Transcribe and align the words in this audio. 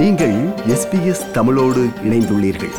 நீங்கள் 0.00 0.46
எஸ்பிஎஸ் 0.46 1.30
தமிழோடு 1.30 1.88
இணைந்துள்ளீர்கள். 2.04 2.70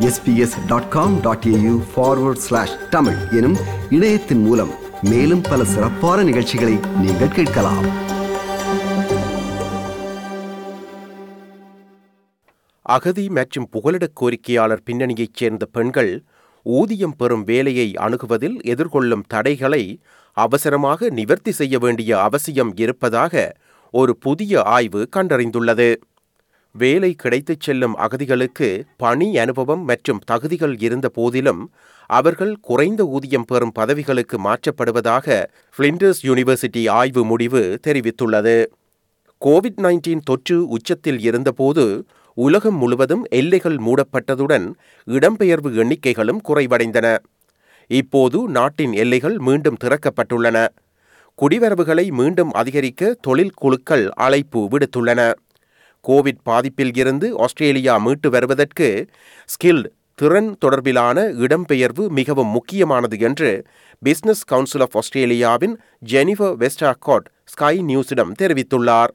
SBS 0.00 0.66
dot 0.66 0.88
com 0.88 1.20
dot 1.20 1.44
AU 1.46 1.82
forward 1.96 2.36
slash 2.36 2.88
Tamil 2.90 3.16
எனும் 3.30 3.56
இணையத்தின் 3.90 4.42
மூலம் 4.42 4.70
மேலும் 5.02 5.40
பல 5.40 5.64
சிறப்பான 5.64 6.22
நிகழ்ச்சிகளை 6.22 6.78
நீங்கள் 7.00 7.28
கேட்கலாம். 7.28 7.84
அகதி 12.82 13.28
மற்றும் 13.28 13.68
புகலிடக் 13.72 14.12
கோரிக்கையாளர் 14.20 14.78
பின்னணியைச் 14.90 15.34
சேர்ந்த 15.34 15.66
பெண்கள் 15.66 16.24
ஊதியம் 16.62 17.14
பெறும் 17.16 17.44
வேலையை 17.44 17.94
அணுகுவதில் 17.98 18.60
எதிர்கொள்ளும் 18.60 19.22
தடைகளை 19.26 20.00
அவசரமாக 20.32 21.10
நிவர்த்தி 21.10 21.52
செய்ய 21.52 21.78
வேண்டிய 21.78 22.22
அவசியம் 22.22 22.72
இருப்பதாக 22.76 23.54
ஒரு 23.92 24.16
புதிய 24.16 24.62
ஆய்வு 24.62 25.08
கண்டறிந்துள்ளது. 25.16 25.96
வேலை 26.72 27.14
கிடைத்துச் 27.14 27.60
செல்லும் 27.60 27.96
அகதிகளுக்கு 27.96 28.84
பணி 28.96 29.38
அனுபவம் 29.38 29.84
மற்றும் 29.84 30.20
தகுதிகள் 30.26 30.76
இருந்த 30.80 31.08
போதிலும் 31.08 31.70
அவர்கள் 32.06 32.56
குறைந்த 32.60 33.04
ஊதியம் 33.06 33.44
பெறும் 33.44 33.72
பதவிகளுக்கு 33.78 34.36
மாற்றப்படுவதாக 34.44 35.46
ஃபிளிண்டர்ஸ் 35.74 36.22
யூனிவர்சிட்டி 36.22 36.90
ஆய்வு 36.90 37.24
முடிவு 37.24 37.78
தெரிவித்துள்ளது. 37.86 38.64
கோவிட் 39.44 39.80
நைன்டீன் 39.82 40.20
தொற்று 40.24 40.68
உச்சத்தில் 40.68 41.20
இருந்தபோது 41.20 42.04
உலகம் 42.34 42.74
முழுவதும் 42.74 43.24
எல்லைகள் 43.30 43.76
மூடப்பட்டதுடன் 43.76 44.66
இடம்பெயர்வு 45.06 45.70
எண்ணிக்கைகளும் 45.82 46.40
குறைவடைந்தன. 46.48 47.18
இப்போது 47.86 48.48
நாட்டின் 48.48 48.92
எல்லைகள் 48.92 49.38
மீண்டும் 49.38 49.76
திறக்கப்பட்டுள்ளன. 49.84 50.68
குடிவரவுகளை 51.38 52.10
மீண்டும் 52.10 52.50
அதிகரிக்க 52.50 53.16
தொழில் 53.20 53.54
குழுக்கள் 53.54 54.10
அழைப்பு 54.10 54.68
விடுத்துள்ளன. 54.68 55.32
கோவிட் 56.08 56.42
பாதிப்பில் 56.44 56.96
இருந்து 56.96 57.38
ஆஸ்திரேலியா 57.38 57.96
மீட்டு 57.96 58.30
வருவதற்கு 58.30 59.06
ஸ்கில்ட் 59.46 59.88
திறன் 60.14 60.56
தொடர்பிலான 60.64 61.18
இடம்பெயர்வு 61.44 62.08
மிகவும் 62.08 62.48
முக்கியமானது 62.48 63.18
என்று 63.18 63.66
பிசினஸ் 63.98 64.44
கவுன்சில் 64.44 64.80
ஆஃப் 64.80 64.96
ஆஸ்திரேலியாவின் 64.96 65.80
ஜெனிஃபர் 66.12 66.54
வெஸ்டாகாட் 66.62 67.28
ஸ்கை 67.44 67.78
நியூஸிடம் 67.80 68.32
தெரிவித்துள்ளார். 68.38 69.12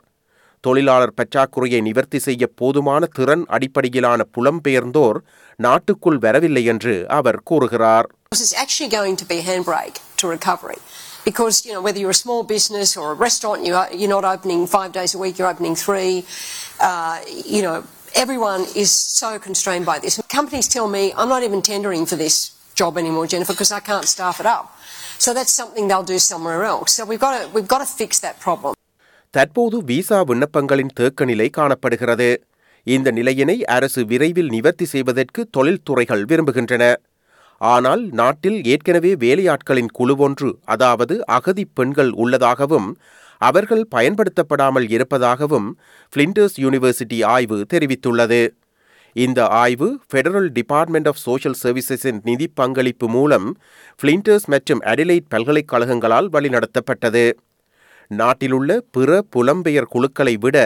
தொழிலாளர் 0.60 1.14
பற்றாக்குறையை 1.18 1.82
நிவர்த்தி 1.82 2.20
செய்ய 2.20 2.48
போதுமான 2.56 3.06
திறன் 3.06 3.46
அடிப்படையிலான 3.48 4.26
புலம்பெயர்ந்தோர் 4.38 5.18
நாட்டுக்குள் 5.56 6.18
வரவில்லை 6.18 6.64
என்று 6.66 7.08
அவர் 7.10 7.42
கூறுகிறார். 7.44 8.08
Because, 11.26 11.66
you 11.66 11.74
know, 11.74 11.82
whether 11.82 12.00
you're 12.02 12.12
a 12.12 12.24
small 12.26 12.42
business 12.46 12.96
or 12.96 13.06
a 13.12 13.18
restaurant, 13.18 13.66
you 13.66 13.74
are, 13.74 13.90
you're 13.94 14.10
not 14.10 14.26
opening 14.26 14.68
five 14.68 14.92
days 14.92 15.12
a 15.16 15.18
week, 15.18 15.34
you're 15.38 15.48
opening 15.48 15.76
three. 15.76 16.14
Uh, 16.80 17.18
you 17.54 17.62
know, 17.66 17.78
everyone 18.16 18.62
is 18.76 18.92
so 18.92 19.40
constrained 19.40 19.86
by 19.86 19.98
this. 20.00 20.14
Companies 20.30 20.68
tell 20.68 20.88
me, 20.88 21.04
I'm 21.18 21.32
not 21.36 21.44
even 21.44 21.62
tendering 21.64 22.06
for 22.06 22.16
this 22.16 22.36
job 22.76 22.98
anymore, 22.98 23.26
Jennifer, 23.28 23.54
because 23.54 23.72
I 23.72 23.82
can't 23.82 24.06
staff 24.06 24.40
it 24.40 24.46
up. 24.46 24.66
So 25.18 25.34
that's 25.34 25.54
something 25.54 25.88
they'll 25.90 26.10
do 26.16 26.20
somewhere 26.20 26.64
else. 26.64 26.92
So 26.94 27.06
we've 27.06 27.20
got 27.20 27.34
to, 27.38 27.44
we've 27.56 27.72
got 27.76 27.82
to 27.86 27.90
fix 28.02 28.12
that 28.28 28.38
problem. 28.48 28.74
தற்போது 29.34 29.78
visa 29.90 30.18
விண்ணப்பங்களின் 30.30 30.92
தேக்க 30.98 31.26
நிலை 31.30 31.48
காணப்படுகிறது 31.50 32.28
இந்த 32.88 33.12
நிலையினை 33.18 33.56
அரசு 33.76 34.02
விரைவில் 34.12 34.52
நிவர்த்தி 34.56 34.86
செய்வதற்கு 34.86 35.42
தொழில்துறைகள் 35.58 36.24
விரும்புகின்றன 36.30 36.84
ஆனால் 37.62 38.04
நாட்டில் 38.20 38.60
ஏற்கனவே 38.66 39.12
வேலையாட்களின் 39.24 39.92
குழுவொன்று 40.00 40.50
அதாவது 40.66 41.16
அகதி 41.38 41.66
பெண்கள் 41.74 42.12
உள்ளதாகவும் 42.12 42.90
அவர்கள் 43.42 43.86
பயன்படுத்தப்படாமல் 43.96 44.88
இருப்பதாகவும் 44.90 45.68
ஃபிளிண்டர்ஸ் 46.14 46.58
யூனிவர்சிட்டி 46.64 47.18
ஆய்வு 47.36 47.66
தெரிவித்துள்ளது. 47.74 48.42
இந்த 49.16 49.48
ஆய்வு 49.48 49.88
ஃபெடரல் 50.10 50.50
டிபார்ட்மெண்ட் 50.58 51.08
ஆஃப் 51.08 51.22
சோஷியல் 51.26 51.58
சர்வீசஸின் 51.64 52.20
நிதி 52.24 52.48
பங்களிப்பு 52.60 53.08
மூலம் 53.10 53.48
ஃபிளிண்டர்ஸ் 54.00 54.48
மற்றும் 54.54 54.82
அடிலைட் 54.92 55.30
பல்கலைக்கழகங்களால் 55.34 56.30
வழிநடத்தப்பட்டது. 56.36 57.26
நாட்டிலுள்ள 58.12 58.80
பிற 58.92 59.22
புலம்பெயர் 59.36 59.92
குழுக்களை 59.94 60.36
விட 60.40 60.58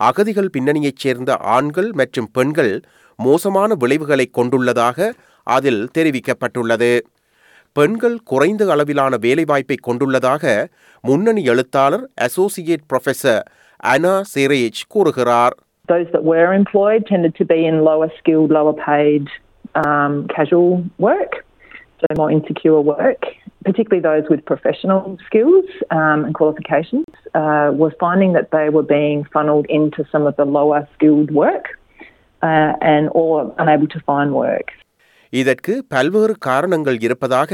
அகதிகள் 0.00 0.50
பின்னணியைச் 0.56 1.02
சேர்ந்த 1.04 1.36
ஆண்கள் 1.36 1.92
மற்றும் 1.92 2.28
பெண்கள் 2.32 2.74
மோசமான 3.18 3.74
விளைவுகளை 3.74 4.30
கொண்டுள்ளதாக 4.38 5.12
அதில் 5.56 5.82
தெரிவிக்கப்பட்டுள்ளது 5.96 6.92
பெண்கள் 7.76 8.16
குறைந்த 8.30 8.64
அளவிலான 8.74 9.14
வேலைவாய்ப்பை 9.24 9.76
கொண்டுள்ளதாக 9.86 10.44
முன்னணி 11.04 11.42
எழுத்தாளர் 11.52 12.04
அசோசியேட் 12.26 12.88
ப்ரொஃபசர் 12.92 13.42
அனா 13.92 14.16
சேரேஜ் 14.34 14.80
கூறுகிறார் 14.94 15.56
Those 15.88 16.06
that 16.12 16.24
were 16.24 16.50
employed 16.54 17.06
tended 17.06 17.34
to 17.34 17.44
be 17.44 17.66
in 17.66 17.74
lower 17.82 18.10
skilled, 18.18 18.50
lower 18.50 18.72
paid 18.84 19.24
um, 19.74 20.26
casual 20.28 20.70
work, 20.98 21.32
so 22.00 22.06
more 22.14 22.30
insecure 22.30 22.80
work, 22.92 23.22
particularly 23.64 24.02
those 24.02 24.26
with 24.28 24.42
professional 24.44 25.02
skills 25.26 25.66
um, 25.90 26.24
and 26.26 26.34
qualifications, 26.34 27.04
uh, 27.34 27.70
were 27.74 27.92
finding 28.00 28.32
that 28.32 28.50
they 28.50 28.68
were 28.70 28.86
being 28.98 29.24
funneled 29.26 29.66
into 29.70 30.04
some 30.12 30.26
of 30.26 30.36
the 30.36 30.46
lower 30.58 30.88
skilled 30.94 31.30
work 31.32 31.66
uh, 32.42 32.72
and 32.82 33.10
or 33.12 33.32
unable 33.58 33.86
to 33.88 34.00
find 34.02 34.32
work. 34.34 34.68
இதற்கு 35.41 35.73
பல்வேறு 35.93 36.35
காரணங்கள் 36.47 36.97
இருப்பதாக 37.07 37.51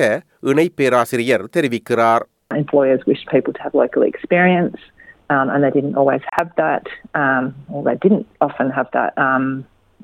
இணை 0.52 0.68
பேராசிரியர் 0.80 1.46
தெரிவிக்கிறார் 1.58 2.26
Employers 2.52 3.02
wished 3.10 3.28
people 3.34 3.54
to 3.54 3.62
have 3.66 3.74
local 3.84 4.04
experience, 4.12 4.78
um, 5.34 5.48
and 5.52 5.60
they 5.64 5.72
didn't 5.78 5.96
always 6.02 6.24
have 6.38 6.50
that, 6.64 6.86
um, 7.22 7.44
or 7.74 7.80
they 7.88 7.96
didn't 8.04 8.28
often 8.48 8.68
have 8.78 8.90
that. 8.98 9.12
Um, 9.26 9.46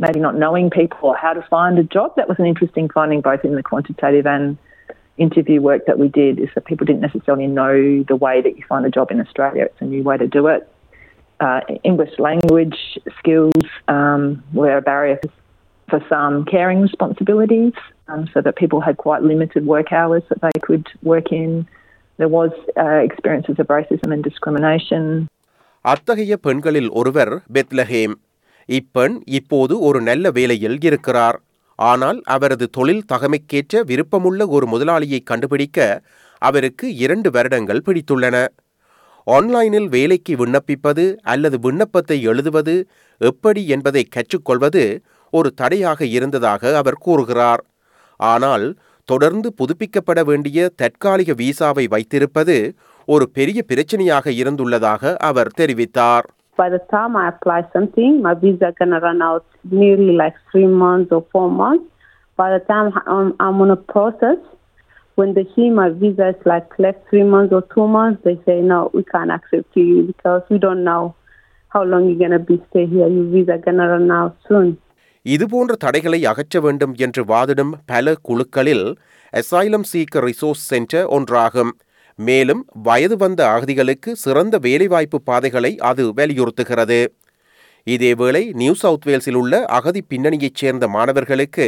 maybe 0.06 0.20
not 0.20 0.36
knowing 0.44 0.70
people 0.70 1.10
or 1.10 1.16
how 1.16 1.34
to 1.34 1.44
find 1.56 1.78
a 1.78 1.84
job. 1.84 2.10
That 2.16 2.28
was 2.28 2.38
an 2.40 2.46
interesting 2.46 2.90
finding, 2.90 3.22
both 3.22 3.44
in 3.50 3.56
the 3.56 3.64
quantitative 3.64 4.26
and 4.26 4.46
interview 5.18 5.60
work 5.62 5.86
that 5.86 6.00
we 6.00 6.08
did, 6.08 6.40
is 6.40 6.50
that 6.56 6.66
people 6.66 6.86
didn't 6.86 7.02
necessarily 7.02 7.48
know 7.60 8.04
the 8.08 8.16
way 8.16 8.42
that 8.42 8.58
you 8.58 8.64
find 8.68 8.86
a 8.86 8.90
job 8.90 9.12
in 9.12 9.20
Australia. 9.26 9.64
It's 9.66 9.82
a 9.82 9.86
new 9.86 10.04
way 10.10 10.18
to 10.18 10.28
do 10.28 10.48
it. 10.48 10.62
Uh, 11.40 11.62
English 11.84 12.14
language 12.20 12.80
skills 13.20 13.66
um, 13.88 14.44
were 14.54 14.78
a 14.78 14.82
barrier 14.82 15.18
for, 15.22 15.32
for 15.89 16.01
some 16.09 16.45
caring 16.45 16.81
responsibilities, 16.81 17.75
um, 18.09 18.27
so 18.33 18.41
that 18.41 18.57
people 18.57 18.81
had 18.81 18.97
quite 18.99 19.23
limited 19.23 19.67
work 19.67 19.93
hours 19.93 20.23
that 20.31 20.41
they 20.41 20.61
could 20.61 20.87
work 21.05 21.31
in. 21.33 21.51
There 22.19 22.29
was 22.31 22.53
uh, 22.77 23.01
experiences 23.03 23.59
of 23.59 23.67
racism 23.69 24.13
and 24.13 24.23
discrimination. 24.25 25.03
அத்தகைய 25.85 26.37
பெண்களில் 26.37 26.91
ஒருவர் 26.91 27.33
Bethlehem 27.55 28.15
இப்பெண் 28.69 29.17
இப்போது 29.31 29.75
ஒரு 29.79 29.99
நல்ல 30.01 30.31
வேலையில் 30.31 30.79
இருக்கிறார் 30.81 31.37
ஆனால் 31.79 32.19
அவரது 32.27 32.67
தொழில் 32.71 33.09
தகமைக்கேற்ற 33.13 33.83
விருப்பமுள்ள 33.85 34.43
ஒரு 34.49 34.67
முதலாளியை 34.67 35.21
கண்டுபிடிக்க 35.23 35.79
அவருக்கு 36.43 36.87
இரண்டு 36.97 37.29
வருடங்கள் 37.31 37.85
பிடித்துள்ளன 37.87 38.37
ஆன்லைனில் 39.27 39.89
வேலைக்கு 39.89 40.35
விண்ணப்பிப்பது 40.37 41.05
அல்லது 41.33 41.57
விண்ணப்பத்தை 41.59 42.17
எழுதுவது 42.23 42.75
எப்படி 43.21 43.63
என்பதை 43.67 44.03
கற்றுக்கொள்வது 44.17 44.85
ஒரு 45.39 45.51
தடையாக 45.61 46.01
இருந்ததாக 46.17 46.77
அவர் 46.81 47.03
கூறுகிறார் 47.07 47.63
ஆனால் 48.21 48.67
தொடர்ந்து 49.09 49.49
புதுப்பிக்கப்பட 49.59 50.21
வேண்டிய 50.31 50.69
தற்காலிக 50.83 51.33
விசாவை 51.43 51.85
வைத்திருப்பது 51.95 52.57
ஒரு 53.15 53.25
பெரிய 53.39 53.61
பிரச்சனையாக 53.71 54.27
இருந்துள்ளதாக 54.41 55.15
அவர் 55.31 55.51
தெரிவித்தார் 55.61 56.27
by 56.59 56.69
the 56.71 56.81
time 56.91 57.15
I 57.17 57.29
apply 57.29 57.59
something, 57.75 58.13
my 58.23 58.33
visa 58.35 58.69
gonna 58.79 58.99
run 59.01 59.21
out 59.23 59.45
nearly 59.71 60.13
like 60.17 60.37
three 60.51 60.69
months 60.83 61.13
or 61.13 61.23
four 61.33 61.49
months. 61.51 61.85
By 62.39 62.47
the 62.51 62.63
time 62.71 62.89
I'm, 63.07 63.29
I'm 63.39 63.61
on 63.61 63.71
a 63.71 63.77
process, 63.95 64.39
when 65.19 65.35
they 65.35 65.47
see 65.55 65.69
my 65.71 65.89
visa 65.91 66.29
is 66.29 66.47
like 66.47 66.79
left 66.79 67.01
three 67.11 67.25
months 67.25 67.53
or 67.53 67.63
two 67.75 67.87
months, 67.89 68.21
they 68.25 68.37
say 68.47 68.57
no, 68.63 68.91
we 68.97 69.05
can't 69.05 69.31
accept 69.31 69.77
you 69.77 70.03
because 70.05 70.43
we 70.51 70.59
don't 70.59 70.85
know 70.85 71.15
how 71.69 71.83
long 71.85 72.09
you're 72.09 72.23
gonna 72.25 72.39
be 72.51 72.57
stay 72.71 72.87
here. 72.87 73.09
Your 73.09 73.27
visa 73.27 73.59
gonna 73.59 73.89
run 73.89 74.11
out 74.11 74.37
soon. 74.49 74.69
இதுபோன்ற 75.35 75.75
தடைகளை 75.77 76.25
அகற்ற 76.25 76.61
வேண்டும் 76.61 76.95
என்று 77.05 77.23
வாதிடும் 77.25 77.73
பல 77.87 78.15
குழுக்களில் 78.23 78.87
asylum 79.33 79.87
seeker 79.93 80.25
resource 80.29 80.65
centre 80.71 81.07
ஒன்றாகும். 81.07 81.73
மேலும் 82.19 82.61
வயது 82.83 83.17
வந்த 83.17 83.41
அகதிகளுக்கு 83.47 84.11
சிறந்த 84.25 84.59
வேலைவாய்ப்பு 84.59 85.19
பாதைகளை 85.23 85.73
அது 85.91 86.05
வலியுறுத்துகிறது. 86.17 87.01
இதேவேளை 87.91 88.43
நியூ 88.53 88.75
சவுத் 88.75 89.07
வேல்ஸில் 89.07 89.35
உள்ள 89.35 89.65
அகதி 89.79 90.03
பின்னணியைச் 90.11 90.61
சேர்ந்த 90.63 90.89
மாணவர்களுக்கு 90.89 91.67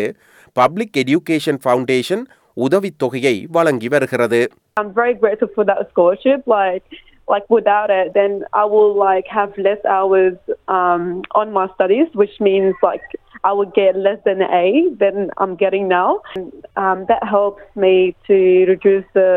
பப்ளிக் 0.53 0.97
எடியூகேஷன் 1.03 1.61
ஃபவுண்டேஷன் 1.65 2.25
உதவித்தொகையை 2.57 3.45
வழங்கி 3.49 3.89
வருகிறது. 3.89 4.41
I'm 4.81 4.93
very 4.97 5.17
grateful 5.23 5.51
for 5.57 5.65
that 5.67 5.83
scholarship. 5.91 6.41
Like, 6.59 6.89
like 7.35 7.47
without 7.59 7.91
it, 8.01 8.09
then 8.19 8.33
I 8.63 8.65
will 8.75 8.93
like 9.07 9.27
have 9.39 9.53
less 9.67 9.83
hours 9.97 10.37
um, 10.77 11.05
on 11.41 11.49
my 11.59 11.67
studies, 11.79 12.09
which 12.21 12.37
means 12.49 12.73
like 12.83 13.07
I 13.45 13.53
would 13.53 13.73
get 13.75 13.97
less 13.97 14.19
than 14.25 14.43
an 14.43 14.51
A 14.55 14.67
than 14.97 15.31
I'm 15.39 15.55
getting 15.57 15.89
now. 15.89 16.21
And, 16.35 16.53
um, 16.77 17.07
that 17.09 17.23
helps 17.27 17.63
me 17.77 17.95
to 18.27 18.37
reduce 18.67 19.05
the 19.15 19.31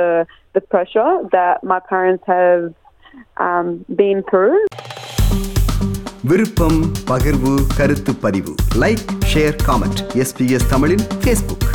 the 0.56 0.62
pressure 0.64 1.12
that 1.32 1.64
my 1.64 1.80
parents 1.82 2.24
have 2.28 2.64
um, 3.38 3.68
been 3.96 4.24
through. 4.24 4.58
விருப்பம் 6.24 6.80
பகிர்வு 7.10 7.54
கருத்து 7.78 8.14
பதிவு 8.16 8.52
like 8.76 9.04
share 9.32 9.56
comment 9.68 10.02
SBS 10.16 10.68
தமிழின் 10.70 11.06
Facebook 11.22 11.66